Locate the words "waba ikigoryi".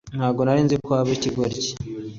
0.95-1.71